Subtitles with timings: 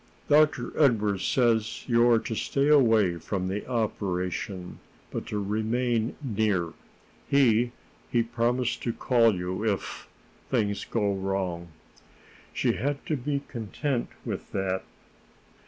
[0.27, 0.73] "Dr.
[0.81, 4.79] Edwardes says you are to stay away from the operation,
[5.11, 6.73] but to remain near.
[7.29, 7.71] He
[8.09, 10.07] he promises to call you if
[10.49, 11.67] things go wrong."
[12.51, 14.81] She had to be content with that.